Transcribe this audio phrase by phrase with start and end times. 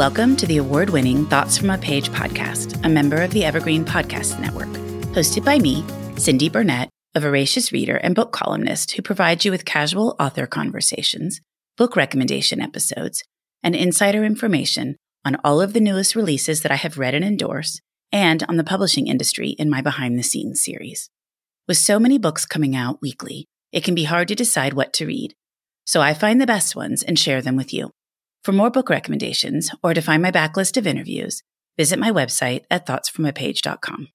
[0.00, 3.84] Welcome to the award winning Thoughts from a Page podcast, a member of the Evergreen
[3.84, 4.70] Podcast Network.
[5.12, 5.84] Hosted by me,
[6.16, 11.42] Cindy Burnett, a voracious reader and book columnist who provides you with casual author conversations,
[11.76, 13.22] book recommendation episodes,
[13.62, 17.78] and insider information on all of the newest releases that I have read and endorse,
[18.10, 21.10] and on the publishing industry in my behind the scenes series.
[21.68, 25.04] With so many books coming out weekly, it can be hard to decide what to
[25.04, 25.34] read.
[25.84, 27.90] So I find the best ones and share them with you.
[28.42, 31.42] For more book recommendations or to find my backlist of interviews,
[31.76, 34.08] visit my website at thoughtsfromapage.com.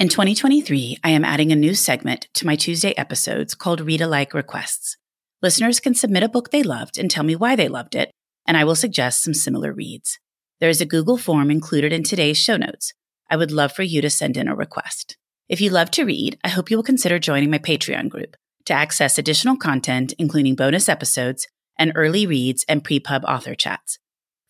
[0.00, 4.34] In 2023, I am adding a new segment to my Tuesday episodes called Read Alike
[4.34, 4.96] Requests.
[5.40, 8.10] Listeners can submit a book they loved and tell me why they loved it,
[8.44, 10.18] and I will suggest some similar reads.
[10.58, 12.92] There is a Google form included in today's show notes.
[13.30, 15.16] I would love for you to send in a request.
[15.48, 18.72] If you love to read, I hope you will consider joining my Patreon group to
[18.72, 21.46] access additional content, including bonus episodes,
[21.80, 23.98] and early reads and pre-pub author chats.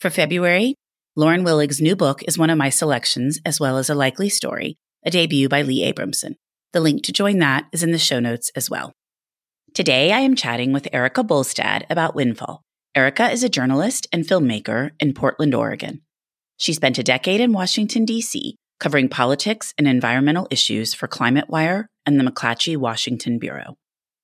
[0.01, 0.75] For February,
[1.17, 4.77] Lauren Willig's new book is one of my selections, as well as A Likely Story,
[5.05, 6.35] a debut by Leigh Abramson.
[6.73, 8.93] The link to join that is in the show notes as well.
[9.73, 12.63] Today, I am chatting with Erika Bolstad about Windfall.
[12.95, 16.01] Erika is a journalist and filmmaker in Portland, Oregon.
[16.57, 21.87] She spent a decade in Washington, D.C., covering politics and environmental issues for Climate Wire
[22.05, 23.77] and the McClatchy Washington Bureau.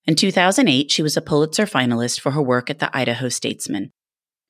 [0.06, 3.90] In 2008, she was a Pulitzer finalist for her work at the Idaho Statesman.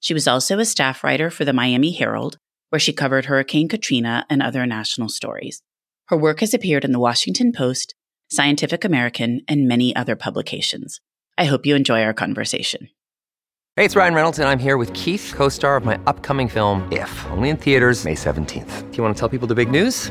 [0.00, 2.36] She was also a staff writer for the Miami Herald,
[2.68, 5.62] where she covered Hurricane Katrina and other national stories.
[6.08, 7.94] Her work has appeared in the Washington Post,
[8.30, 11.00] Scientific American, and many other publications.
[11.38, 12.90] I hope you enjoy our conversation.
[13.76, 16.86] Hey, it's Ryan Reynolds, and I'm here with Keith, co star of my upcoming film,
[16.92, 18.90] If, only in theaters, May 17th.
[18.90, 20.10] Do you want to tell people the big news?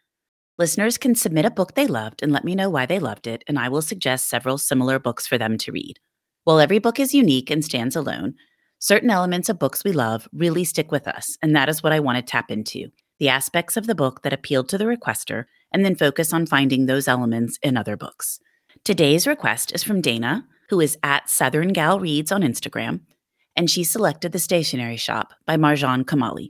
[0.61, 3.43] Listeners can submit a book they loved and let me know why they loved it,
[3.47, 5.99] and I will suggest several similar books for them to read.
[6.43, 8.35] While every book is unique and stands alone,
[8.77, 11.99] certain elements of books we love really stick with us, and that is what I
[11.99, 15.83] want to tap into the aspects of the book that appealed to the requester, and
[15.83, 18.39] then focus on finding those elements in other books.
[18.83, 22.99] Today's request is from Dana, who is at Southern Gal Reads on Instagram,
[23.55, 26.49] and she selected The Stationery Shop by Marjan Kamali.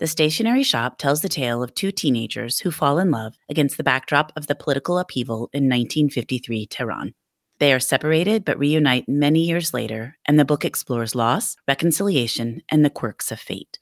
[0.00, 3.84] The stationery shop tells the tale of two teenagers who fall in love against the
[3.84, 7.14] backdrop of the political upheaval in 1953 Tehran.
[7.60, 12.84] They are separated but reunite many years later, and the book explores loss, reconciliation, and
[12.84, 13.78] the quirks of fate.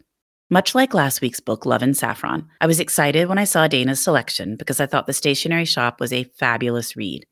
[0.51, 4.03] Much like last week's book, Love and Saffron, I was excited when I saw Dana's
[4.03, 7.25] selection because I thought The Stationery Shop was a fabulous read.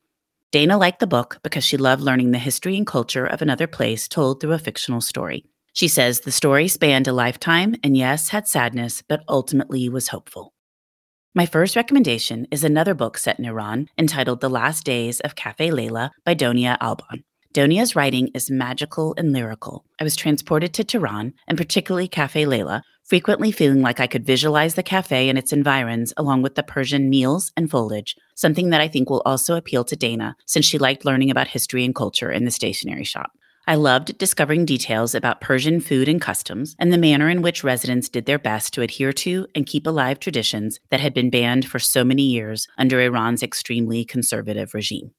[0.53, 4.09] Dana liked the book because she loved learning the history and culture of another place
[4.09, 5.45] told through a fictional story.
[5.73, 10.53] She says the story spanned a lifetime and, yes, had sadness, but ultimately was hopeful.
[11.33, 15.71] My first recommendation is another book set in Iran entitled The Last Days of Cafe
[15.71, 17.25] Leila by Donia Alban.
[17.53, 19.85] Donia's writing is magical and lyrical.
[20.01, 24.77] I was transported to Tehran, and particularly Cafe Leila, frequently feeling like I could visualize
[24.77, 28.87] the cafe and its environs along with the Persian meals and foliage, something that I
[28.87, 32.45] think will also appeal to Dana since she liked learning about history and culture in
[32.45, 33.33] the stationery shop.
[33.67, 38.09] I loved discovering details about Persian food and customs and the manner in which residents
[38.09, 41.79] did their best to adhere to and keep alive traditions that had been banned for
[41.79, 45.13] so many years under Iran's extremely conservative regime.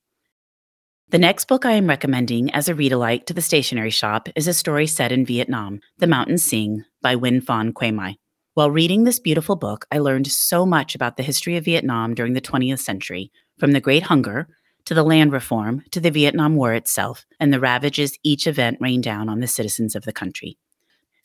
[1.12, 4.48] The next book I am recommending as a read alike to the stationery shop is
[4.48, 8.16] a story set in Vietnam, The Mountains Sing by Nguyen Phan Que Mai.
[8.54, 12.34] While reading this beautiful book, I learned so much about the history of Vietnam during
[12.34, 14.48] the 20th century, from the Great Hunger
[14.86, 19.04] to the land reform, to the Vietnam War itself, and the ravages each event rained
[19.04, 20.58] down on the citizens of the country.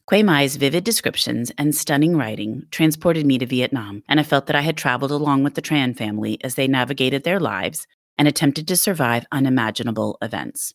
[0.09, 4.57] Que Mai's vivid descriptions and stunning writing transported me to Vietnam, and I felt that
[4.57, 7.87] I had traveled along with the Tran family as they navigated their lives,
[8.19, 10.73] and attempted to survive unimaginable events.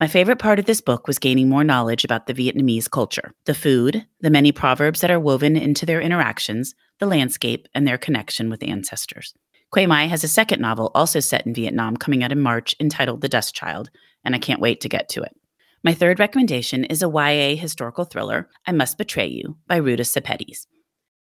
[0.00, 3.54] My favorite part of this book was gaining more knowledge about the Vietnamese culture, the
[3.54, 8.50] food, the many proverbs that are woven into their interactions, the landscape, and their connection
[8.50, 9.34] with ancestors.
[9.74, 13.20] Que Mai has a second novel also set in Vietnam coming out in March entitled
[13.20, 13.90] The Dust Child,
[14.24, 15.34] and I can't wait to get to it.
[15.82, 20.66] My third recommendation is a YA historical thriller, I Must Betray You, by Ruta Sepetys,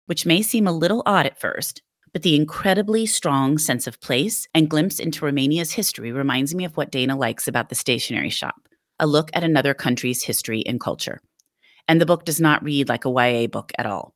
[0.05, 1.81] which may seem a little odd at first,
[2.13, 6.77] but the incredibly strong sense of place and glimpse into Romania's history reminds me of
[6.77, 8.55] what Dana likes about the stationery shop
[8.99, 11.19] a look at another country's history and culture.
[11.87, 14.14] And the book does not read like a YA book at all.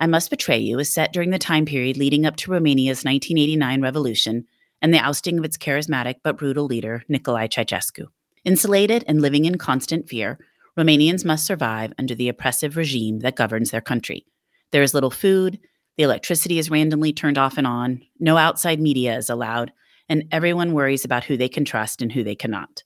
[0.00, 3.82] I Must Betray You is set during the time period leading up to Romania's 1989
[3.82, 4.46] revolution
[4.80, 8.06] and the ousting of its charismatic but brutal leader, Nicolae Ceausescu.
[8.44, 10.38] Insulated and living in constant fear,
[10.78, 14.24] Romanians must survive under the oppressive regime that governs their country.
[14.70, 15.58] There is little food,
[15.96, 19.72] the electricity is randomly turned off and on, no outside media is allowed,
[20.08, 22.84] and everyone worries about who they can trust and who they cannot.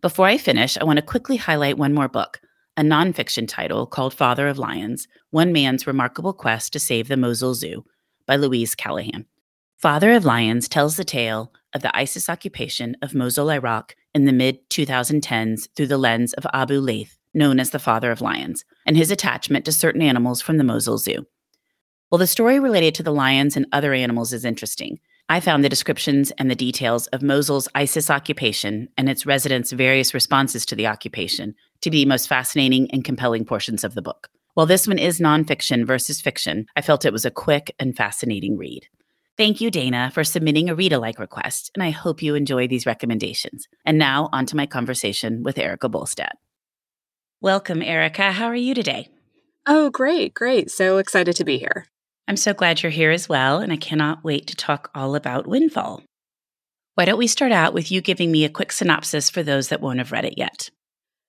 [0.00, 2.40] Before I finish, I want to quickly highlight one more book,
[2.76, 7.54] a nonfiction title called Father of Lions One Man's Remarkable Quest to Save the Mosul
[7.54, 7.84] Zoo
[8.26, 9.26] by Louise Callaghan.
[9.76, 14.32] Father of Lions tells the tale of the ISIS occupation of Mosul, Iraq in the
[14.32, 18.96] mid 2010s through the lens of Abu Laith, known as the Father of Lions, and
[18.96, 21.26] his attachment to certain animals from the Mosul Zoo.
[22.08, 24.98] While the story related to the lions and other animals is interesting,
[25.28, 30.12] I found the descriptions and the details of Mosul's ISIS occupation and its residents' various
[30.12, 34.28] responses to the occupation to be most fascinating and compelling portions of the book.
[34.54, 38.56] While this one is nonfiction versus fiction, I felt it was a quick and fascinating
[38.56, 38.88] read.
[39.36, 42.86] Thank you, Dana, for submitting a read alike request, and I hope you enjoy these
[42.86, 43.68] recommendations.
[43.84, 46.32] And now, on to my conversation with Erika Bolstad.
[47.42, 48.32] Welcome, Erika.
[48.32, 49.08] How are you today?
[49.66, 50.70] Oh, great, great.
[50.70, 51.86] So excited to be here.
[52.26, 55.46] I'm so glad you're here as well, and I cannot wait to talk all about
[55.46, 56.02] Windfall.
[56.94, 59.82] Why don't we start out with you giving me a quick synopsis for those that
[59.82, 60.70] won't have read it yet?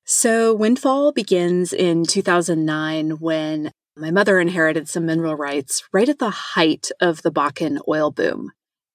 [0.08, 6.30] So, Windfall begins in 2009 when my mother inherited some mineral rights right at the
[6.30, 8.52] height of the Bakken oil boom.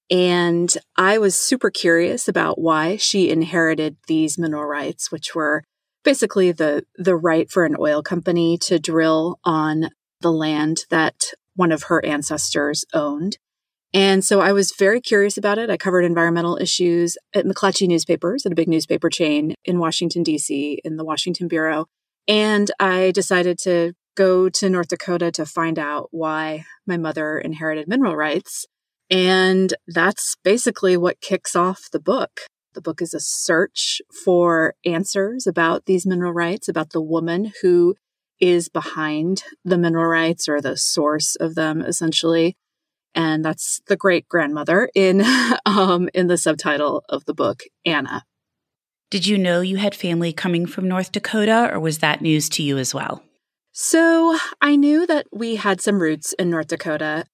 [0.09, 5.65] And I was super curious about why she inherited these mineral rights, which were
[6.05, 9.89] basically the, the right for an oil company to drill on
[10.21, 11.25] the land that
[11.55, 13.37] one of her ancestors owned.
[13.93, 15.69] And so I was very curious about it.
[15.69, 20.79] I covered environmental issues at McClatchy Newspapers, at a big newspaper chain in Washington, D.C.,
[20.85, 21.87] in the Washington Bureau.
[22.27, 27.87] And I decided to go to North Dakota to find out why my mother inherited
[27.87, 28.65] mineral rights.
[29.09, 32.41] And that's basically what kicks off the book.
[32.73, 37.95] The book is a search for answers about these mineral rights, about the woman who
[38.39, 42.55] is behind the mineral rights or the source of them, essentially.
[43.13, 45.23] And that's the great grandmother in
[45.65, 48.23] um, in the subtitle of the book, Anna.
[49.09, 52.63] Did you know you had family coming from North Dakota, or was that news to
[52.63, 53.21] you as well?
[53.73, 57.25] So I knew that we had some roots in North Dakota.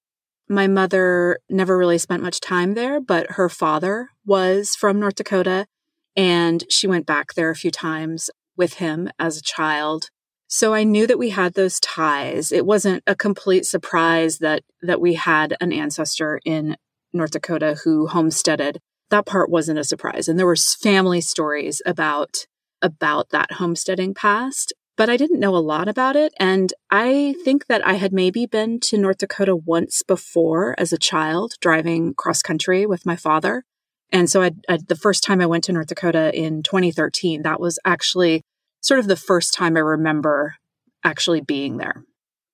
[0.49, 5.67] My mother never really spent much time there, but her father was from North Dakota,
[6.15, 10.09] and she went back there a few times with him as a child.
[10.47, 12.51] So I knew that we had those ties.
[12.51, 16.77] It wasn't a complete surprise that that we had an ancestor in
[17.13, 18.79] North Dakota who homesteaded.
[19.09, 20.27] That part wasn't a surprise.
[20.27, 22.45] And there were family stories about
[22.81, 27.65] about that homesteading past, but I didn't know a lot about it and I think
[27.67, 32.41] that I had maybe been to North Dakota once before as a child driving cross
[32.41, 33.63] country with my father.
[34.11, 37.59] And so I, I the first time I went to North Dakota in 2013, that
[37.59, 38.43] was actually
[38.87, 40.55] sort of the first time I remember
[41.03, 42.03] actually being there.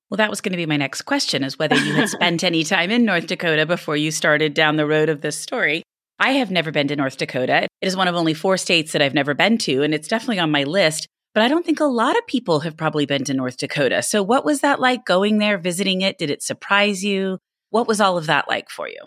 [0.10, 2.64] Well, that was going to be my next question is whether you had spent any
[2.64, 5.84] time in North Dakota before you started down the road of this story.
[6.20, 7.64] I have never been to North Dakota.
[7.64, 10.40] It is one of only four states that I've never been to, and it's definitely
[10.40, 11.08] on my list.
[11.34, 14.04] But I don't think a lot of people have probably been to North Dakota.
[14.04, 16.20] So, what was that like going there, visiting it?
[16.20, 17.40] Did it surprise you?
[17.72, 19.02] What was all of that like for you?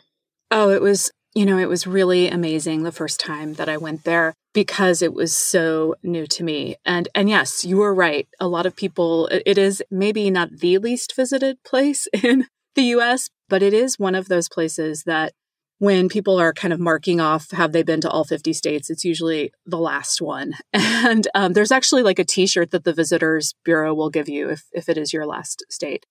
[0.50, 4.04] Oh, it was you know, it was really amazing the first time that I went
[4.04, 6.76] there because it was so new to me.
[6.86, 8.26] And and yes, you were right.
[8.40, 13.28] A lot of people it is maybe not the least visited place in the US,
[13.50, 15.34] but it is one of those places that
[15.78, 19.04] when people are kind of marking off have they been to all 50 states it's
[19.04, 23.92] usually the last one and um, there's actually like a t-shirt that the visitors bureau
[23.92, 26.06] will give you if, if it is your last state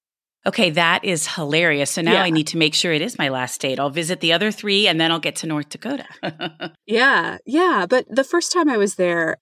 [0.47, 1.91] Okay, that is hilarious.
[1.91, 2.23] So now yeah.
[2.23, 3.79] I need to make sure it is my last state.
[3.79, 6.05] I'll visit the other three and then I'll get to North Dakota.
[6.85, 7.87] yeah, yeah.
[7.89, 9.37] But the first time I was there,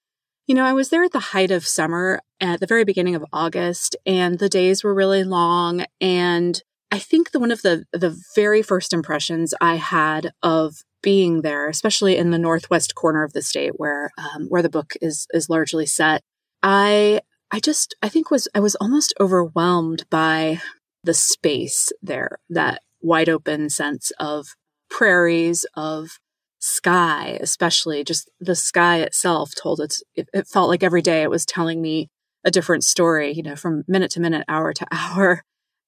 [0.48, 3.25] you know, I was there at the height of summer at the very beginning of
[3.33, 5.86] August, and the days were really long.
[6.00, 11.41] And I think the, one of the the very first impressions I had of being
[11.41, 15.27] there, especially in the northwest corner of the state where um, where the book is
[15.33, 16.22] is largely set.
[16.62, 20.62] I I just I think was I was almost overwhelmed by
[21.03, 24.55] the space there, that wide open sense of
[24.89, 26.19] prairies, of
[26.60, 31.29] sky, especially just the sky itself told it, it, it felt like every day it
[31.29, 32.10] was telling me
[32.45, 35.43] a different story, you know, from minute to minute, hour to hour.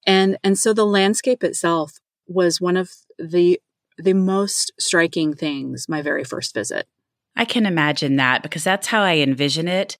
[0.06, 1.94] And, and so the landscape itself
[2.28, 3.60] was one of the,
[3.96, 6.86] the most striking things my very first visit.
[7.34, 9.96] I can imagine that because that's how I envision it.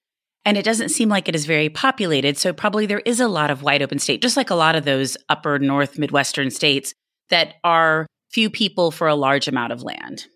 [0.46, 2.38] And it doesn't seem like it is very populated.
[2.38, 4.84] So probably there is a lot of wide open state, just like a lot of
[4.84, 6.94] those upper north Midwestern states
[7.30, 10.26] that are few people for a large amount of land.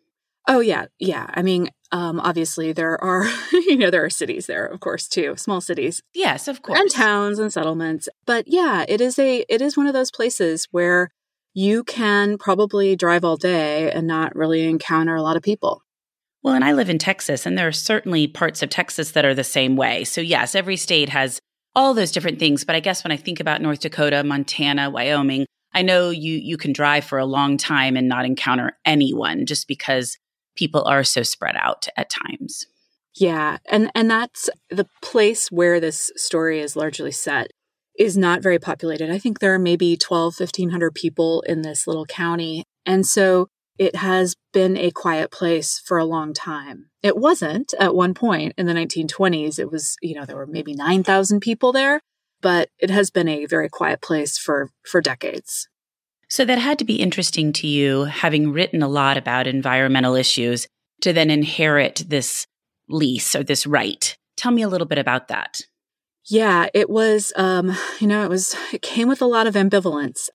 [0.48, 1.26] Oh yeah, yeah.
[1.32, 5.36] I mean, um, obviously there are, you know, there are cities there, of course, too,
[5.36, 6.02] small cities.
[6.12, 8.08] Yes, of course, and towns and settlements.
[8.26, 11.10] But yeah, it is a, it is one of those places where
[11.54, 15.82] you can probably drive all day and not really encounter a lot of people.
[16.42, 19.34] Well, and I live in Texas, and there are certainly parts of Texas that are
[19.34, 20.04] the same way.
[20.04, 21.38] So, yes, every state has
[21.74, 22.64] all those different things.
[22.64, 26.56] But I guess when I think about North Dakota, Montana, Wyoming, I know you you
[26.56, 30.18] can drive for a long time and not encounter anyone just because
[30.56, 32.66] people are so spread out at times.
[33.14, 37.50] Yeah, and and that's the place where this story is largely set
[37.98, 39.10] is not very populated.
[39.10, 42.64] I think there are maybe 12 1500 people in this little county.
[42.86, 43.48] And so
[43.80, 46.90] it has been a quiet place for a long time.
[47.02, 49.58] It wasn't at one point in the 1920s.
[49.58, 52.02] It was, you know, there were maybe 9,000 people there,
[52.42, 55.66] but it has been a very quiet place for, for decades.
[56.28, 60.68] So that had to be interesting to you, having written a lot about environmental issues,
[61.00, 62.46] to then inherit this
[62.86, 64.14] lease or this right.
[64.36, 65.62] Tell me a little bit about that.
[66.26, 70.28] Yeah, it was, um, you know, it was, it came with a lot of ambivalence.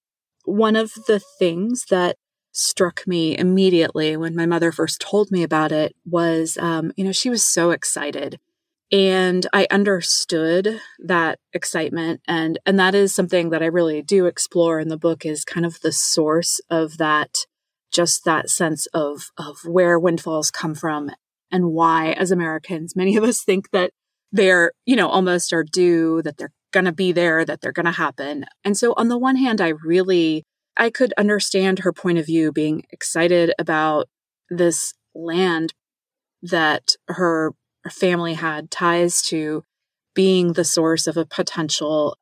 [0.45, 2.15] One of the things that
[2.55, 7.12] struck me immediately when my mother first told me about it was, um, you know,
[7.12, 8.39] she was so excited.
[8.91, 12.21] And I understood that excitement.
[12.27, 15.65] And, and that is something that I really do explore in the book is kind
[15.65, 17.39] of the source of that,
[17.91, 21.12] just that sense of, of where windfalls come from
[21.51, 23.91] and why, as Americans, many of us think that
[24.31, 27.85] they're, you know, almost are due, that they're going to be there, that they're going
[27.85, 28.45] to happen.
[28.63, 30.45] And so on the one hand, I really
[30.77, 34.08] I could understand her point of view being excited about
[34.50, 35.74] this land
[36.41, 37.53] that her
[37.89, 39.63] family had ties to
[40.13, 42.17] being the source of a potential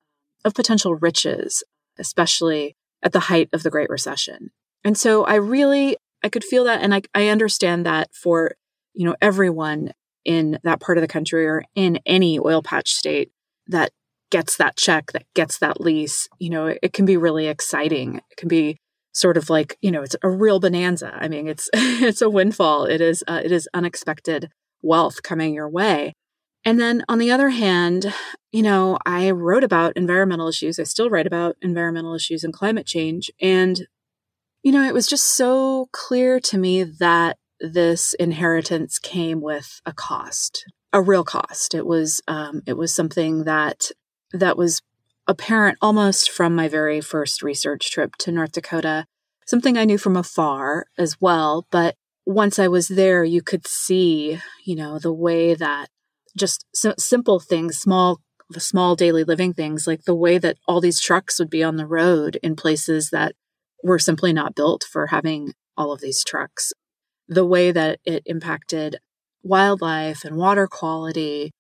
[0.46, 1.64] of potential riches,
[1.98, 4.52] especially at the height of the Great Recession.
[4.84, 8.56] And so I really I could feel that and I, I understand that for,
[8.94, 9.94] you know, everyone
[10.26, 13.32] in that part of the country or in any oil patch state
[13.68, 13.92] that
[14.34, 18.16] gets that check, that gets that lease, you know, it, it can be really exciting.
[18.16, 18.78] It can be
[19.14, 21.16] sort of like, you know, it's a real bonanza.
[21.16, 22.86] I mean, it's it's a windfall.
[22.86, 24.50] It is uh, it is unexpected
[24.82, 26.14] wealth coming your way.
[26.66, 28.12] And then on the other hand,
[28.52, 30.80] you know, I wrote about environmental issues.
[30.80, 33.30] I still write about environmental issues and climate change.
[33.40, 33.86] And,
[34.64, 39.94] you know, it was just so clear to me that this inheritance came with a
[39.94, 41.76] cost, a real cost.
[41.76, 43.92] It was, um, it was something that
[44.34, 44.82] that was
[45.28, 49.06] apparent almost from my very first research trip to North Dakota,
[49.46, 51.68] something I knew from afar as well.
[51.72, 55.88] But once I was there, you could see, you know, the way that
[56.38, 58.20] just so simple things, small,
[58.58, 61.88] small daily living things, like the way that all these trucks would be on the
[61.88, 63.34] road in places that
[63.84, 66.74] were simply not built for having all of these trucks,
[67.28, 68.98] the way that it impacted
[69.44, 71.52] wildlife and water quality.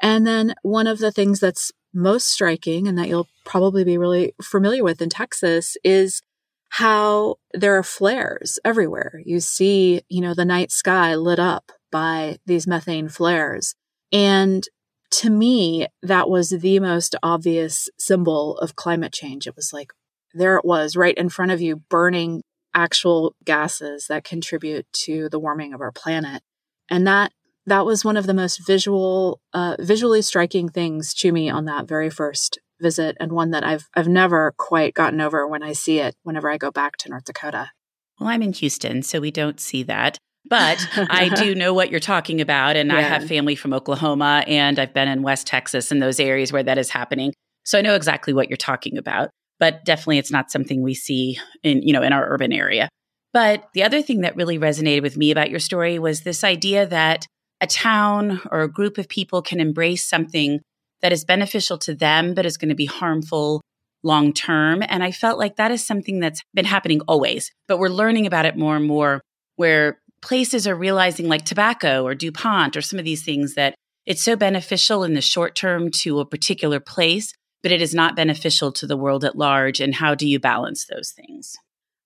[0.00, 4.34] And then one of the things that's most striking and that you'll probably be really
[4.42, 6.22] familiar with in Texas is
[6.70, 9.20] how there are flares everywhere.
[9.26, 13.74] You see, you know, the night sky lit up by these methane flares.
[14.10, 14.66] And
[15.10, 19.46] to me, that was the most obvious symbol of climate change.
[19.46, 19.92] It was like,
[20.32, 22.42] there it was right in front of you, burning
[22.74, 26.42] actual gases that contribute to the warming of our planet.
[26.88, 27.32] And that
[27.66, 31.86] that was one of the most visual, uh, visually striking things to me on that
[31.86, 36.00] very first visit, and one that I've I've never quite gotten over when I see
[36.00, 37.70] it whenever I go back to North Dakota.
[38.18, 40.18] Well, I'm in Houston, so we don't see that.
[40.48, 42.76] But I do know what you're talking about.
[42.76, 42.98] And yeah.
[42.98, 46.62] I have family from Oklahoma and I've been in West Texas and those areas where
[46.62, 47.32] that is happening.
[47.64, 49.30] So I know exactly what you're talking about.
[49.60, 52.88] But definitely it's not something we see in, you know, in our urban area.
[53.32, 56.86] But the other thing that really resonated with me about your story was this idea
[56.86, 57.26] that
[57.62, 60.60] a town or a group of people can embrace something
[61.00, 63.62] that is beneficial to them, but is going to be harmful
[64.02, 64.82] long term.
[64.88, 68.46] And I felt like that is something that's been happening always, but we're learning about
[68.46, 69.20] it more and more
[69.56, 73.74] where places are realizing, like tobacco or DuPont or some of these things, that
[74.06, 78.16] it's so beneficial in the short term to a particular place, but it is not
[78.16, 79.80] beneficial to the world at large.
[79.80, 81.54] And how do you balance those things?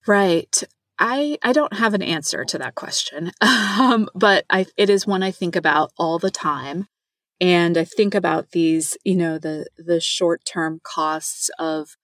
[0.06, 0.62] Right.
[0.98, 5.22] I I don't have an answer to that question, um, but I, it is one
[5.22, 6.86] I think about all the time,
[7.40, 11.96] and I think about these, you know, the the short term costs of,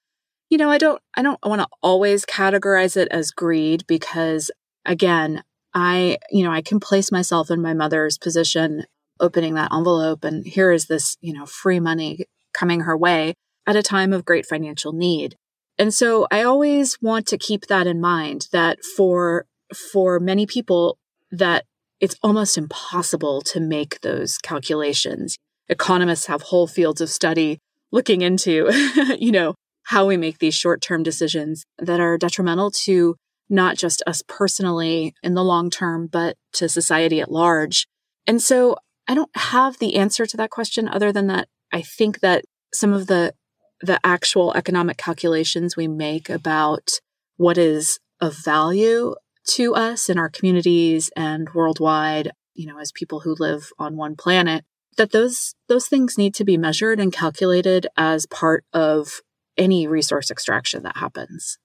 [0.50, 4.50] you know, I don't I don't want to always categorize it as greed because
[4.84, 5.42] again,
[5.74, 8.84] I you know I can place myself in my mother's position,
[9.20, 13.34] opening that envelope, and here is this you know free money coming her way
[13.66, 15.36] at a time of great financial need.
[15.82, 20.96] And so I always want to keep that in mind that for for many people
[21.32, 21.64] that
[21.98, 25.38] it's almost impossible to make those calculations.
[25.68, 27.58] Economists have whole fields of study
[27.90, 28.70] looking into,
[29.18, 33.16] you know, how we make these short-term decisions that are detrimental to
[33.50, 37.88] not just us personally in the long term, but to society at large.
[38.24, 38.76] And so
[39.08, 42.92] I don't have the answer to that question other than that I think that some
[42.92, 43.34] of the
[43.82, 47.00] the actual economic calculations we make about
[47.36, 53.20] what is of value to us in our communities and worldwide, you know, as people
[53.20, 54.64] who live on one planet,
[54.96, 59.20] that those those things need to be measured and calculated as part of
[59.56, 61.58] any resource extraction that happens.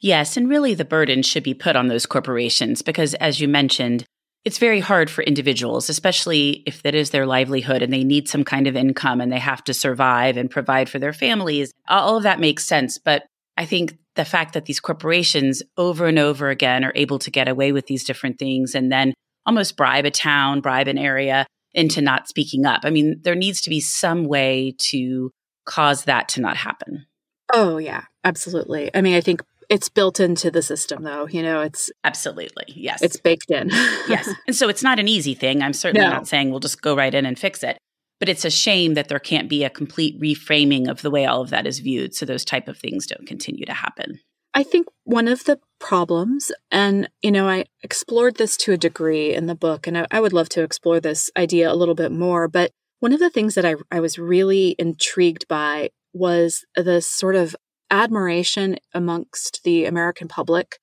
[0.00, 4.04] Yes, and really the burden should be put on those corporations because as you mentioned,
[4.44, 8.44] it's very hard for individuals, especially if that is their livelihood and they need some
[8.44, 11.72] kind of income and they have to survive and provide for their families.
[11.88, 12.98] All of that makes sense.
[12.98, 13.24] But
[13.56, 17.48] I think the fact that these corporations over and over again are able to get
[17.48, 19.14] away with these different things and then
[19.46, 22.82] almost bribe a town, bribe an area into not speaking up.
[22.84, 25.30] I mean, there needs to be some way to
[25.64, 27.06] cause that to not happen.
[27.52, 28.90] Oh, yeah, absolutely.
[28.94, 32.64] I mean, I think it's built into the system though you know it's absolutely.
[32.68, 33.02] Yes.
[33.02, 33.70] it's baked in.
[34.08, 34.28] Yes.
[34.46, 35.62] And so it's not an easy thing.
[35.62, 36.12] I'm certainly no.
[36.12, 37.78] not saying we'll just go right in and fix it
[38.20, 41.42] but it's a shame that there can't be a complete reframing of the way all
[41.42, 44.20] of that is viewed so those type of things don't continue to happen.
[44.54, 49.34] I think one of the problems and you know i explored this to a degree
[49.34, 52.10] in the book and i, I would love to explore this idea a little bit
[52.10, 57.02] more but one of the things that I, I was really intrigued by was the
[57.02, 57.54] sort of
[57.90, 60.78] admiration amongst the American public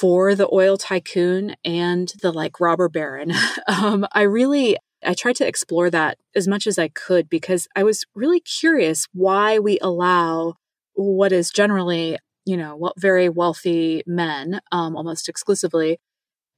[0.00, 3.32] for the oil tycoon and the like robber baron.
[3.68, 7.82] um, I really I tried to explore that as much as I could because I
[7.82, 10.54] was really curious why we allow
[10.94, 15.98] what is generally, you know, what very wealthy men, um, almost exclusively,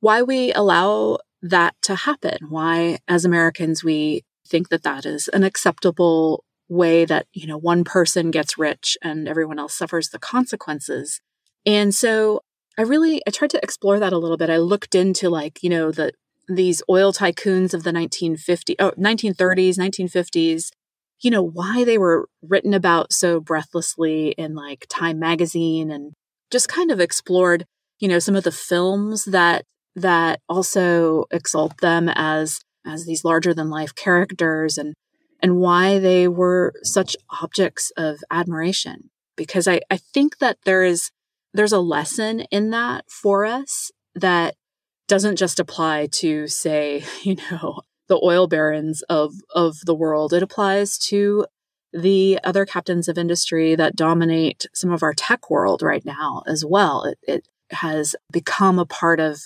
[0.01, 2.39] why we allow that to happen.
[2.49, 7.85] Why, as Americans, we think that that is an acceptable way that, you know, one
[7.85, 11.21] person gets rich and everyone else suffers the consequences.
[11.67, 12.41] And so
[12.79, 14.51] I really I tried to explore that a little bit.
[14.51, 16.13] I looked into like, you know, the
[16.49, 20.71] these oil tycoons of the 1950 oh, 1930s, 1950s,
[21.21, 26.13] you know, why they were written about so breathlessly in like Time magazine and
[26.51, 27.65] just kind of explored,
[28.01, 33.53] you know, some of the films that that also exalt them as as these larger
[33.53, 34.95] than life characters and
[35.43, 39.11] and why they were such objects of admiration.
[39.37, 41.11] Because I, I think that there is,
[41.53, 44.55] there's a lesson in that for us that
[45.09, 50.33] doesn't just apply to say, you know, the oil barons of, of the world.
[50.33, 51.47] It applies to
[51.93, 56.65] the other captains of industry that dominate some of our tech world right now as
[56.65, 57.05] well.
[57.05, 59.41] It, it has become a part of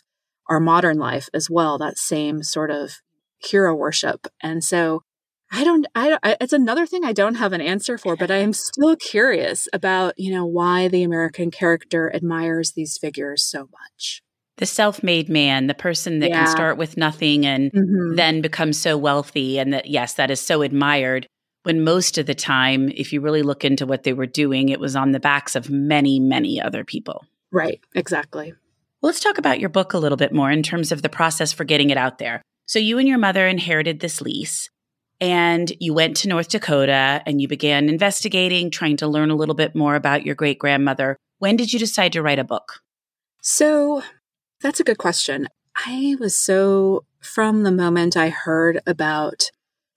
[0.48, 3.00] our modern life as well, that same sort of
[3.38, 4.26] hero worship.
[4.40, 5.02] And so
[5.50, 8.38] I don't, I don't, it's another thing I don't have an answer for, but I
[8.38, 14.22] am still curious about, you know, why the American character admires these figures so much.
[14.56, 16.44] The self made man, the person that yeah.
[16.44, 18.16] can start with nothing and mm-hmm.
[18.16, 19.58] then become so wealthy.
[19.58, 21.26] And that, yes, that is so admired.
[21.62, 24.80] When most of the time, if you really look into what they were doing, it
[24.80, 27.24] was on the backs of many, many other people.
[27.52, 28.52] Right, exactly.
[29.02, 31.52] Well, let's talk about your book a little bit more in terms of the process
[31.52, 32.40] for getting it out there.
[32.66, 34.70] So, you and your mother inherited this lease
[35.20, 39.54] and you went to North Dakota and you began investigating, trying to learn a little
[39.54, 41.16] bit more about your great grandmother.
[41.38, 42.80] When did you decide to write a book?
[43.42, 44.02] So
[44.60, 45.48] that's a good question.
[45.76, 49.50] I was so, from the moment I heard about,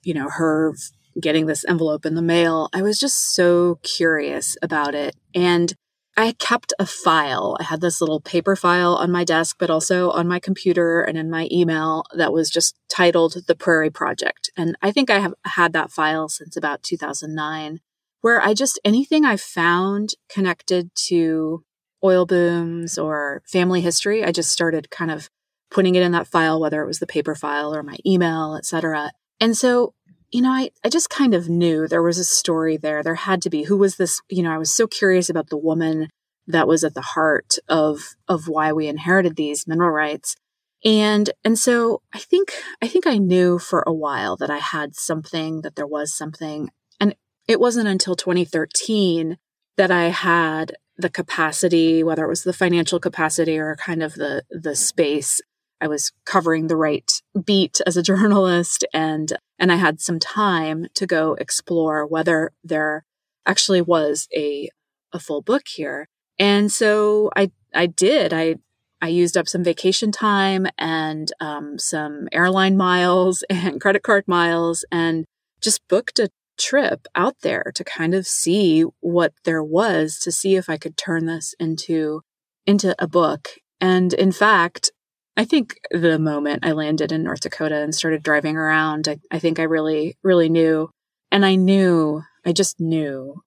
[0.03, 0.73] you know, her
[1.19, 5.15] getting this envelope in the mail, I was just so curious about it.
[5.33, 5.73] And
[6.19, 7.55] I kept a file.
[7.61, 11.17] I had this little paper file on my desk, but also on my computer and
[11.17, 14.49] in my email that was just titled The Prairie Project.
[14.57, 17.79] And I think I have had that file since about 2009,
[18.19, 21.63] where I just anything I found connected to
[22.03, 25.29] oil booms or family history, I just started kind of
[25.71, 29.11] putting it in that file, whether it was the paper file or my email, etc.
[29.39, 29.93] And so,
[30.31, 33.01] you know, I, I just kind of knew there was a story there.
[33.01, 33.63] There had to be.
[33.63, 34.21] Who was this?
[34.29, 36.09] You know, I was so curious about the woman
[36.47, 40.35] that was at the heart of of why we inherited these mineral rights.
[40.83, 44.95] And and so I think I think I knew for a while that I had
[44.95, 46.69] something, that there was something.
[46.99, 47.15] And
[47.47, 49.37] it wasn't until 2013
[49.77, 54.43] that I had the capacity, whether it was the financial capacity or kind of the
[54.49, 55.41] the space.
[55.81, 57.09] I was covering the right
[57.45, 63.05] beat as a journalist and and I had some time to go explore whether there
[63.45, 64.69] actually was a
[65.11, 66.07] a full book here.
[66.37, 68.33] And so I I did.
[68.33, 68.55] I
[69.01, 74.85] I used up some vacation time and um, some airline miles and credit card miles
[74.91, 75.25] and
[75.61, 80.55] just booked a trip out there to kind of see what there was to see
[80.55, 82.21] if I could turn this into
[82.65, 83.49] into a book.
[83.81, 84.91] And in fact,
[85.39, 89.39] I think the moment I landed in North Dakota and started driving around, I, I
[89.39, 90.89] think I really, really knew.
[91.31, 93.41] And I knew, I just knew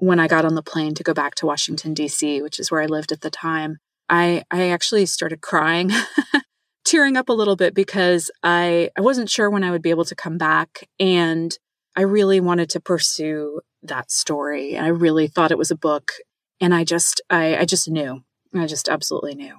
[0.00, 2.80] when I got on the plane to go back to Washington, D.C., which is where
[2.80, 3.76] I lived at the time,
[4.08, 5.92] I, I actually started crying,
[6.84, 10.06] tearing up a little bit because I, I wasn't sure when I would be able
[10.06, 10.88] to come back.
[10.98, 11.56] And
[11.94, 14.74] I really wanted to pursue that story.
[14.74, 16.14] And I really thought it was a book.
[16.60, 18.24] And I just, I, I just knew.
[18.52, 19.58] I just absolutely knew.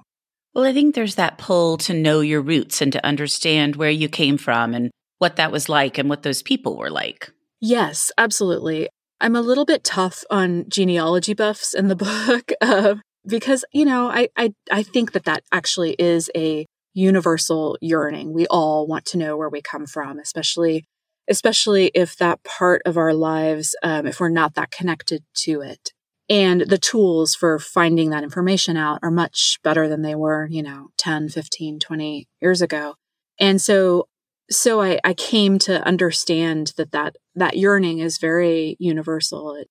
[0.54, 4.08] Well, I think there's that pull to know your roots and to understand where you
[4.08, 7.30] came from and what that was like and what those people were like.
[7.60, 8.88] Yes, absolutely.
[9.20, 14.10] I'm a little bit tough on genealogy buffs in the book uh, because, you know,
[14.10, 18.32] I, I, I think that that actually is a universal yearning.
[18.32, 20.84] We all want to know where we come from, especially
[21.28, 25.92] especially if that part of our lives, um, if we're not that connected to it.
[26.30, 30.62] And the tools for finding that information out are much better than they were, you
[30.62, 32.94] know, 10, 15, 20 years ago.
[33.40, 34.06] And so,
[34.48, 39.56] so I, I came to understand that, that that yearning is very universal.
[39.56, 39.68] It,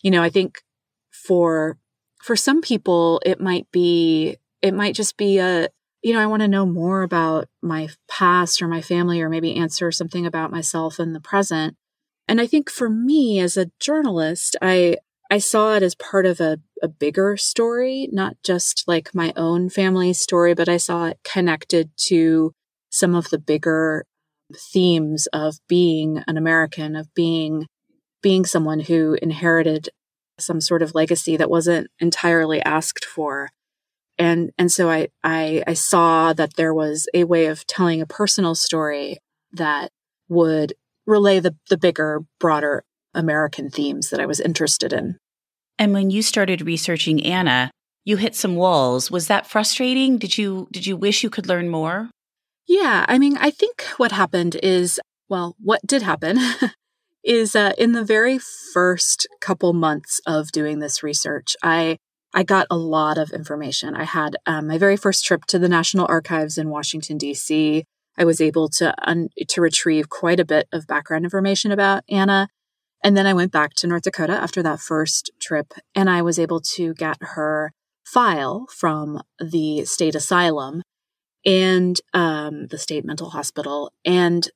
[0.00, 0.62] you know, I think
[1.10, 1.76] for,
[2.22, 5.68] for some people, it might be, it might just be a,
[6.02, 9.56] you know, I want to know more about my past or my family, or maybe
[9.56, 11.76] answer something about myself in the present.
[12.26, 14.96] And I think for me as a journalist, I,
[15.30, 19.68] I saw it as part of a, a bigger story, not just like my own
[19.68, 22.52] family story, but I saw it connected to
[22.90, 24.06] some of the bigger
[24.50, 27.66] um, themes of being an American, of being,
[28.22, 29.90] being someone who inherited
[30.38, 33.50] some sort of legacy that wasn't entirely asked for.
[34.16, 38.06] And and so I, I I saw that there was a way of telling a
[38.06, 39.18] personal story
[39.52, 39.90] that
[40.28, 40.74] would
[41.06, 45.16] relay the the bigger, broader American themes that I was interested in.
[45.78, 47.70] And when you started researching Anna,
[48.04, 49.10] you hit some walls.
[49.10, 50.18] Was that frustrating?
[50.18, 52.10] Did you did you wish you could learn more?
[52.66, 56.38] Yeah, I mean, I think what happened is, well, what did happen
[57.24, 61.98] is uh, in the very first couple months of doing this research, I
[62.34, 63.94] I got a lot of information.
[63.94, 67.84] I had um, my very first trip to the National Archives in Washington, D.C.
[68.18, 72.48] I was able to un- to retrieve quite a bit of background information about Anna.
[73.02, 76.38] And then I went back to North Dakota after that first trip, and I was
[76.38, 77.72] able to get her
[78.04, 80.82] file from the state asylum
[81.44, 84.48] and um, the state mental hospital, and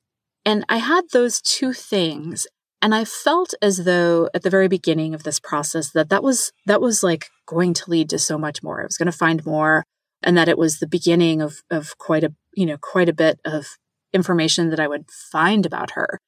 [0.45, 2.47] and I had those two things
[2.83, 6.51] and I felt as though at the very beginning of this process that that was
[6.65, 8.81] that was like going to lead to so much more.
[8.81, 9.85] I was going to find more
[10.21, 13.39] and that it was the beginning of of quite a, you know, quite a bit
[13.45, 13.67] of
[14.13, 16.19] information that I would find about her.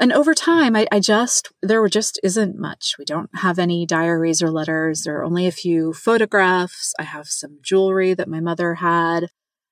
[0.00, 2.94] And over time, I, I just, there just isn't much.
[2.98, 5.02] We don't have any diaries or letters.
[5.02, 6.94] There are only a few photographs.
[6.98, 9.28] I have some jewelry that my mother had,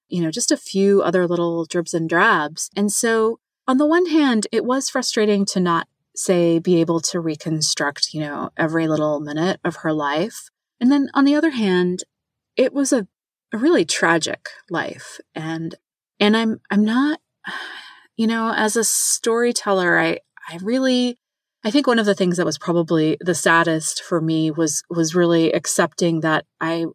[0.09, 2.69] you know, just a few other little dribs and drabs.
[2.77, 7.21] And so on the one hand, it was frustrating to not say, be able to
[7.21, 10.51] reconstruct, you know, every little minute of her life.
[10.79, 12.05] And then on the other hand,
[12.55, 13.07] it was a,
[13.55, 15.21] a really tragic life.
[15.35, 15.75] And,
[16.21, 17.21] and I'm, I'm not,
[18.19, 21.17] you know, as a storyteller, I, I really,
[21.65, 25.15] I think one of the things that was probably the saddest for me was, was
[25.15, 26.87] really accepting that I,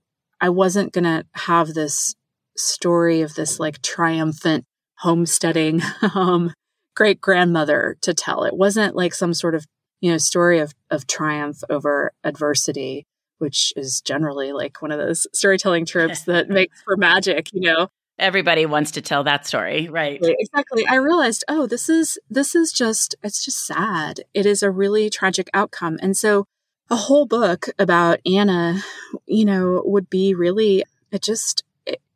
[0.42, 2.14] I wasn't going to have this
[2.58, 4.66] story of this like triumphant
[4.98, 5.82] homesteading
[6.14, 6.54] um,
[6.94, 8.44] great grandmother to tell.
[8.44, 9.66] It wasn't like some sort of,
[10.02, 13.08] you know, story of, of triumph over adversity,
[13.38, 17.88] which is generally like one of those storytelling tropes that makes for magic, you know.
[18.20, 20.20] Everybody wants to tell that story, right?
[20.22, 20.86] Exactly.
[20.88, 24.22] I realized, oh, this is this is just it's just sad.
[24.34, 25.98] It is a really tragic outcome.
[26.02, 26.46] And so
[26.90, 28.82] a whole book about Anna,
[29.26, 31.64] you know, would be really it just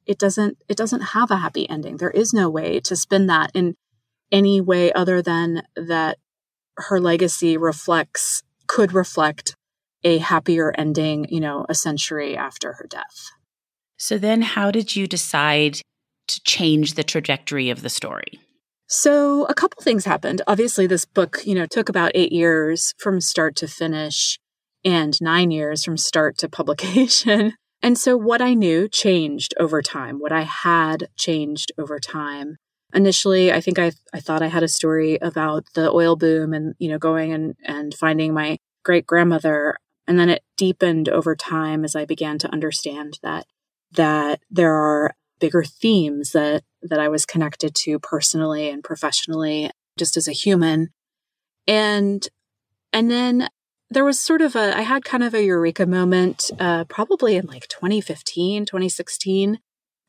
[0.08, 1.98] it doesn't it doesn't have a happy ending.
[1.98, 3.76] There is no way to spin that in
[4.32, 6.18] any way other than that
[6.78, 9.56] her legacy reflects could reflect
[10.04, 13.32] a happier ending, you know, a century after her death.
[13.98, 15.82] So then how did you decide
[16.28, 18.40] to change the trajectory of the story?
[18.88, 20.42] So a couple things happened.
[20.48, 24.40] Obviously this book, you know, took about 8 years from start to finish
[24.86, 27.54] and 9 years from start to publication.
[27.82, 30.20] And so what I knew changed over time.
[30.20, 32.56] What I had changed over time.
[32.94, 36.74] Initially, I think I, I thought I had a story about the oil boom and,
[36.80, 39.78] you know, going and, and finding my great grandmother.
[40.08, 43.46] And then it deepened over time as I began to understand that,
[43.92, 50.18] that there are bigger themes that, that I was connected to personally and professionally, just
[50.18, 50.90] as a human.
[51.68, 52.28] And,
[52.94, 53.50] and then
[53.90, 57.46] there was sort of a, I had kind of a eureka moment, uh, probably in
[57.46, 59.60] like 2015, 2016.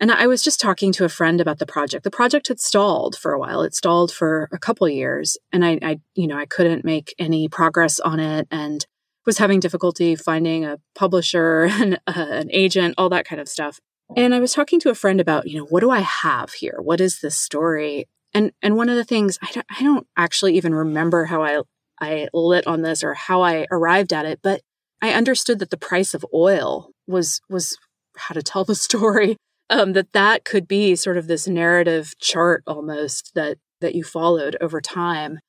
[0.01, 2.05] And I was just talking to a friend about the project.
[2.05, 3.63] The project had stalled for a while.
[3.63, 5.37] It stalled for a couple years.
[5.53, 8.87] And I, I, you know, I couldn't make any progress on it and
[9.27, 13.81] was having difficulty finding a publisher and uh, an agent, all that kind of stuff.
[14.17, 16.79] And I was talking to a friend about, you know, what do I have here?
[16.81, 18.07] What is this story?
[18.35, 21.61] And and one of the things I don't, I don't actually even remember how I
[22.01, 24.61] I lit on this or how I arrived at it, but
[25.03, 27.77] I understood that the price of oil was was
[28.17, 29.37] how to tell the story.
[29.71, 34.57] Um, that that could be sort of this narrative chart almost that that you followed
[34.63, 35.41] over time,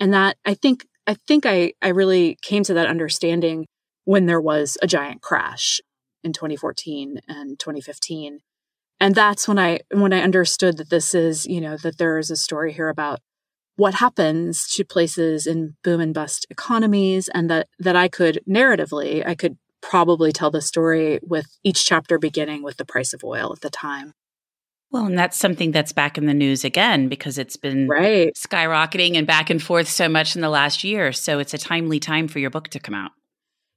[0.00, 3.66] and that I think I think I I really came to that understanding
[4.04, 5.80] when there was a giant crash
[6.28, 8.40] in 2014 and 2015
[9.00, 12.30] and that's when i when i understood that this is you know that there is
[12.30, 13.20] a story here about
[13.78, 19.24] what happens to places in boom and bust economies and that that I could narratively
[19.24, 23.52] I could probably tell the story with each chapter beginning with the price of oil
[23.52, 24.12] at the time.
[24.90, 28.34] Well, and that's something that's back in the news again because it's been right.
[28.34, 31.12] skyrocketing and back and forth so much in the last year.
[31.12, 33.12] So it's a timely time for your book to come out.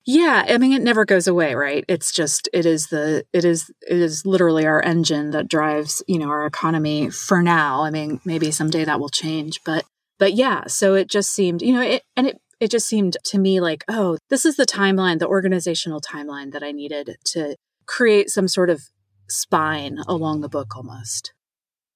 [0.06, 1.86] Yeah, I mean it never goes away, right?
[1.88, 6.18] It's just it is the it is it is literally our engine that drives, you
[6.18, 7.84] know, our economy for now.
[7.84, 9.86] I mean, maybe someday that will change, but
[10.18, 13.38] but yeah, so it just seemed, you know, it and it it just seemed to
[13.40, 18.30] me like, oh, this is the timeline, the organizational timeline that I needed to create
[18.30, 18.82] some sort of
[19.28, 21.34] spine along the book almost.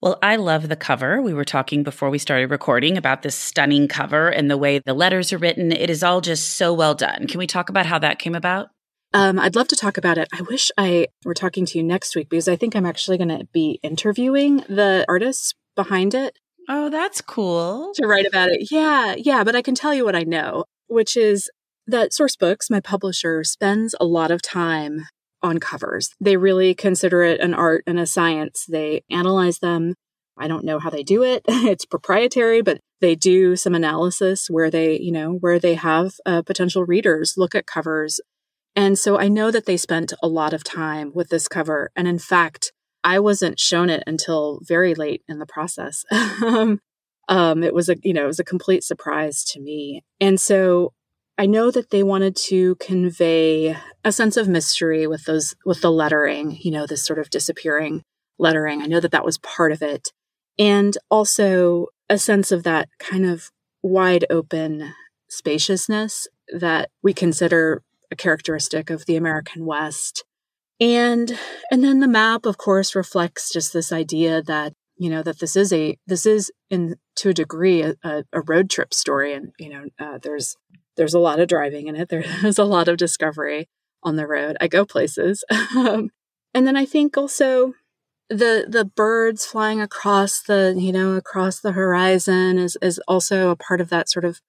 [0.05, 1.19] Well, I love the cover.
[1.19, 4.93] We were talking before we started recording about this stunning cover and the way the
[4.93, 5.71] letters are written.
[5.71, 7.25] It is all just so well done.
[7.25, 8.67] Can we talk about how that came about?
[9.15, 10.27] Um, I'd love to talk about it.
[10.31, 13.29] I wish I were talking to you next week because I think I'm actually going
[13.29, 16.37] to be interviewing the artists behind it.
[16.69, 17.91] Oh, that's cool.
[17.95, 18.67] To write about it.
[18.69, 19.43] Yeah, yeah.
[19.43, 21.49] But I can tell you what I know, which is
[21.87, 25.05] that Sourcebooks, my publisher, spends a lot of time
[25.45, 26.09] on covers.
[26.19, 28.65] They really consider it an art and a science.
[28.67, 29.95] They analyze them.
[30.37, 31.43] I don't know how they do it.
[31.47, 36.41] it's proprietary, but they do some analysis where they, you know, where they have uh,
[36.41, 38.19] potential readers look at covers.
[38.75, 41.91] And so I know that they spent a lot of time with this cover.
[41.95, 46.03] And in fact, I wasn't shown it until very late in the process.
[46.41, 46.79] um,
[47.63, 50.03] it was a, you know, it was a complete surprise to me.
[50.19, 50.93] And so
[51.37, 55.91] I know that they wanted to convey a sense of mystery with those, with the
[55.91, 58.03] lettering, you know, this sort of disappearing
[58.39, 58.81] lettering.
[58.81, 60.09] I know that that was part of it.
[60.57, 64.93] And also a sense of that kind of wide open
[65.27, 70.23] spaciousness that we consider a characteristic of the American West
[70.79, 71.37] and
[71.71, 75.55] and then the map of course reflects just this idea that you know that this
[75.55, 79.33] is a this is in to a degree a, a road trip story.
[79.33, 80.55] And you know uh, there's
[80.97, 82.09] there's a lot of driving in it.
[82.09, 83.67] There's a lot of discovery
[84.01, 84.55] on the road.
[84.61, 85.43] I go places.
[85.75, 86.09] Um,
[86.55, 87.73] and then i think also
[88.29, 93.55] the the birds flying across the you know across the horizon is is also a
[93.55, 94.39] part of that sort of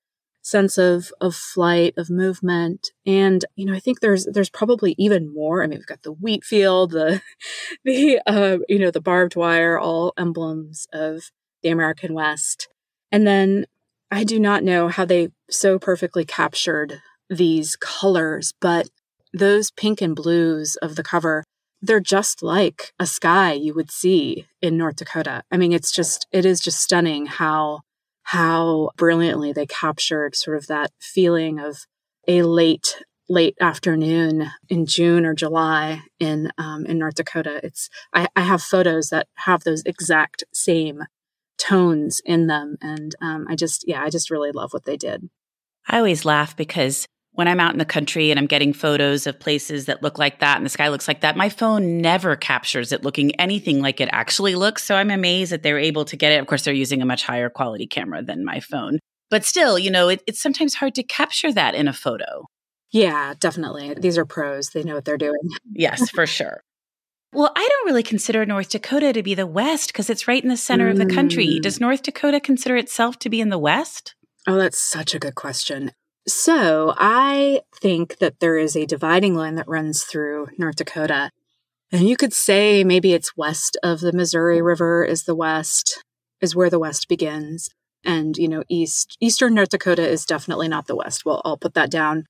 [0.46, 5.34] sense of of flight of movement and you know i think there's there's probably even
[5.34, 5.60] more.
[5.60, 7.20] I mean we've got the wheat field the
[7.84, 11.32] the uh, you know the barbed wire all emblems of
[11.62, 12.68] the american west.
[13.10, 13.66] And then
[14.12, 18.88] i do not know how they so perfectly captured these colors but
[19.32, 21.42] those pink and blues of the cover
[21.82, 25.42] they're just like a sky you would see in north dakota.
[25.50, 27.80] I mean it's just it is just stunning how
[28.26, 31.86] how brilliantly they captured sort of that feeling of
[32.26, 32.96] a late
[33.28, 37.60] late afternoon in June or July in um, in North Dakota.
[37.62, 41.02] It's I, I, have photos that have those exact same
[41.56, 45.28] tones in them, and um, I just yeah I just really love what they did.
[45.88, 47.06] I always laugh because
[47.36, 50.40] when I'm out in the country and I'm getting photos of places that look like
[50.40, 54.00] that and the sky looks like that, my phone never captures it looking anything like
[54.00, 54.82] it actually looks.
[54.84, 56.40] So I'm amazed that they're able to get it.
[56.40, 58.98] Of course, they're using a much higher quality camera than my phone.
[59.30, 62.46] But still, you know, it, it's sometimes hard to capture that in a photo.
[62.92, 63.94] Yeah, definitely.
[63.94, 64.70] These are pros.
[64.70, 65.40] They know what they're doing.
[65.72, 66.62] yes, for sure.
[67.32, 70.48] Well, I don't really consider North Dakota to be the West because it's right in
[70.48, 70.92] the center mm.
[70.92, 71.46] of the country.
[71.46, 71.62] Mm.
[71.62, 74.14] Does North Dakota consider itself to be in the West?
[74.46, 75.92] Oh, that's such a good question.
[76.28, 81.30] So I think that there is a dividing line that runs through North Dakota.
[81.92, 86.02] And you could say maybe it's west of the Missouri River is the west,
[86.40, 87.70] is where the west begins.
[88.04, 91.24] And, you know, east, eastern North Dakota is definitely not the west.
[91.24, 92.24] Well, I'll put that down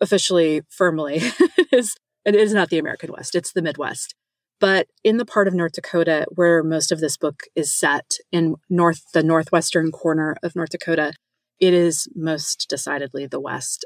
[0.00, 1.16] officially firmly.
[1.56, 4.14] it, is, it is not the American West, it's the Midwest.
[4.58, 8.56] But in the part of North Dakota where most of this book is set in
[8.68, 11.12] north, the northwestern corner of North Dakota,
[11.60, 13.84] it is most decidedly the West.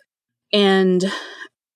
[0.52, 1.04] And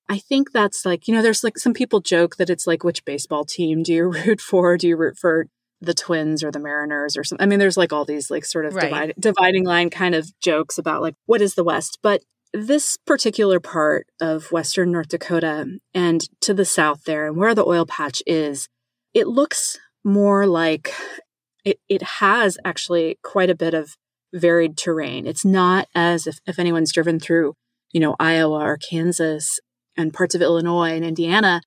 [0.08, 3.04] I think that's like, you know, there's like some people joke that it's like, which
[3.04, 4.76] baseball team do you root for?
[4.76, 5.46] Do you root for
[5.80, 7.42] the Twins or the Mariners or something?
[7.42, 8.84] I mean, there's like all these like sort of right.
[8.84, 11.98] divide, dividing line kind of jokes about like, what is the West?
[12.02, 17.54] But this particular part of Western North Dakota and to the south there and where
[17.54, 18.68] the oil patch is,
[19.12, 20.92] it looks more like
[21.64, 23.96] it, it has actually quite a bit of
[24.34, 25.26] varied terrain.
[25.26, 27.54] It's not as if, if anyone's driven through,
[27.92, 29.60] you know, Iowa or Kansas
[29.96, 31.60] and parts of Illinois and Indiana,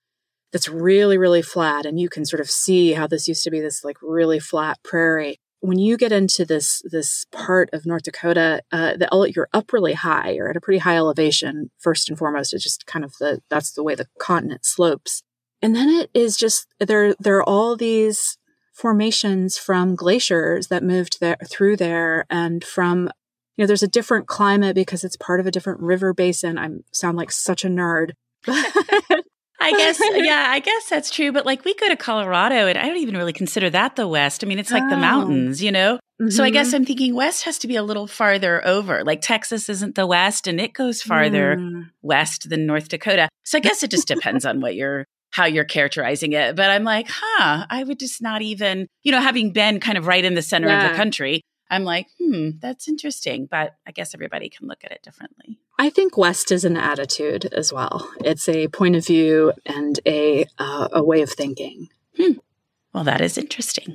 [0.52, 1.86] that's really, really flat.
[1.86, 4.78] And you can sort of see how this used to be this like really flat
[4.84, 5.40] prairie.
[5.60, 9.94] When you get into this this part of North Dakota, uh, the, you're up really
[9.94, 10.32] high.
[10.32, 11.72] You're at a pretty high elevation.
[11.80, 15.24] First and foremost, it's just kind of the that's the way the continent slopes.
[15.62, 17.16] And then it is just there.
[17.20, 18.38] There are all these
[18.78, 23.10] formations from glaciers that moved there through there and from
[23.56, 26.70] you know there's a different climate because it's part of a different river basin i
[26.94, 28.12] sound like such a nerd
[29.60, 31.32] I guess, yeah, I guess that's true.
[31.32, 34.44] But like we go to Colorado and I don't even really consider that the West.
[34.44, 34.90] I mean, it's like oh.
[34.90, 35.96] the mountains, you know?
[36.22, 36.30] Mm-hmm.
[36.30, 36.76] So I guess mm-hmm.
[36.78, 39.04] I'm thinking West has to be a little farther over.
[39.04, 41.90] Like Texas isn't the West and it goes farther mm.
[42.02, 43.30] west than North Dakota.
[43.44, 46.56] So I guess it just depends on what you're how you're characterizing it.
[46.56, 50.08] But I'm like, huh, I would just not even, you know, having been kind of
[50.08, 50.86] right in the center yeah.
[50.86, 53.48] of the country, I'm like, hmm, that's interesting.
[53.50, 55.60] But I guess everybody can look at it differently.
[55.80, 58.10] I think West is an attitude as well.
[58.24, 61.90] It's a point of view and a uh, a way of thinking.
[62.18, 62.34] Hmm.
[62.94, 63.94] Well, that is interesting.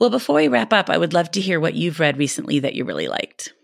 [0.00, 2.74] Well, before we wrap up, I would love to hear what you've read recently that
[2.74, 3.54] you really liked.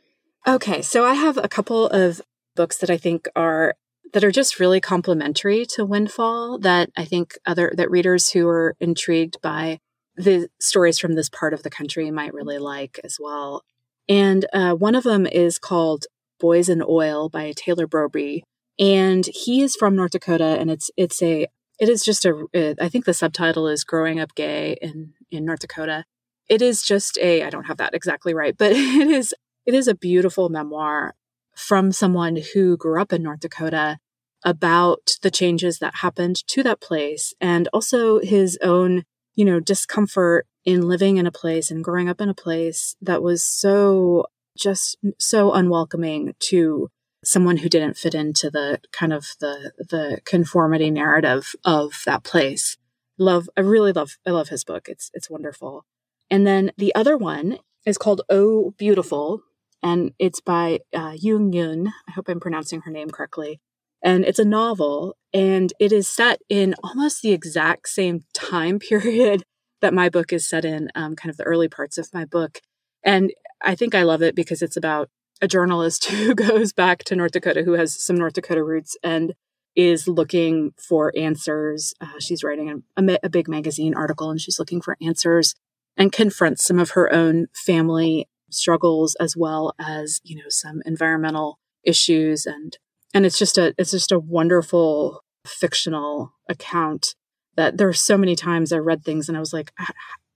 [0.47, 2.23] Okay, so I have a couple of
[2.55, 3.75] books that I think are
[4.13, 8.75] that are just really complementary to Windfall that I think other that readers who are
[8.81, 9.81] intrigued by
[10.17, 13.63] the stories from this part of the country might really like as well.
[14.09, 16.07] And uh, one of them is called
[16.41, 18.43] Boys in Oil by Taylor Brorby,
[18.79, 21.47] and he is from North Dakota, and it's it's a
[21.79, 25.45] it is just a it, I think the subtitle is Growing Up Gay in in
[25.45, 26.05] North Dakota.
[26.49, 29.35] It is just a I don't have that exactly right, but it is
[29.67, 31.15] it is a beautiful memoir
[31.59, 33.99] from someone who grew up in North Dakota
[34.45, 39.03] about the changes that happened to that place and also his own,
[39.35, 43.23] you know, discomfort in living in a place and growing up in a place that
[43.23, 46.89] was so just so unwelcoming to
[47.25, 52.77] someone who didn't fit into the kind of the the conformity narrative of that place.
[53.19, 54.89] Love I really love I love his book.
[54.89, 55.85] It's it's wonderful.
[56.31, 59.43] And then the other one is called Oh Beautiful
[59.83, 61.93] and it's by uh, Yun.
[62.09, 63.61] I hope I'm pronouncing her name correctly.
[64.03, 69.43] And it's a novel, and it is set in almost the exact same time period
[69.81, 72.61] that my book is set in, um, kind of the early parts of my book.
[73.05, 75.09] And I think I love it because it's about
[75.41, 79.35] a journalist who goes back to North Dakota, who has some North Dakota roots, and
[79.77, 81.95] is looking for answers.
[82.01, 85.55] Uh, she's writing a, a, big magazine article and she's looking for answers
[85.97, 91.59] and confronts some of her own family struggles as well as you know some environmental
[91.85, 92.79] issues and
[93.15, 97.15] and it's just a it's just a wonderful fictional account
[97.57, 99.91] that there are so many times I read things and I was like ah,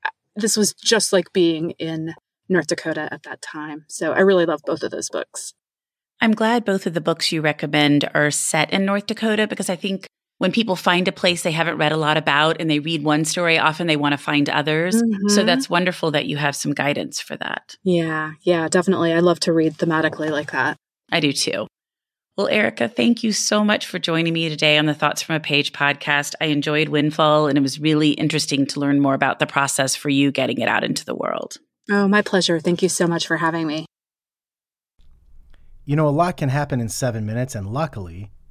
[0.04, 2.14] ah, this was just like being in
[2.48, 3.84] North Dakota at that time.
[3.88, 5.54] So I really love both of those books.
[6.20, 9.76] I'm glad both of the books you recommend are set in North Dakota because I
[9.76, 10.06] think
[10.42, 13.24] when people find a place they haven't read a lot about and they read one
[13.24, 15.00] story, often they want to find others.
[15.00, 15.28] Mm-hmm.
[15.28, 17.76] So that's wonderful that you have some guidance for that.
[17.84, 19.12] Yeah, yeah, definitely.
[19.12, 20.76] I love to read thematically like that.
[21.12, 21.68] I do too.
[22.36, 25.40] Well, Erika, thank you so much for joining me today on the Thoughts from a
[25.40, 26.34] Page podcast.
[26.40, 30.08] I enjoyed Windfall, and it was really interesting to learn more about the process for
[30.08, 31.58] you getting it out into the world.
[31.88, 32.58] Oh, my pleasure.
[32.58, 33.86] Thank you so much for having me.
[35.84, 38.32] You know, a lot can happen in seven minutes, and luckily,